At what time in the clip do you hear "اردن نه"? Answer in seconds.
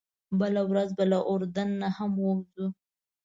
1.31-1.89